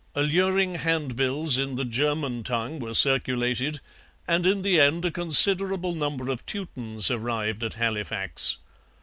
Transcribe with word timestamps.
Alluring 0.15 0.73
handbills 0.79 1.59
in 1.59 1.75
the 1.75 1.85
German 1.85 2.41
tongue 2.41 2.79
were 2.79 2.95
circulated, 2.95 3.79
and 4.27 4.47
in 4.47 4.63
the 4.63 4.79
end 4.81 5.05
a 5.05 5.11
considerable 5.11 5.93
number 5.93 6.31
of 6.31 6.43
Teutons 6.47 7.11
arrived 7.11 7.63
at 7.63 7.75
Halifax. 7.75 8.57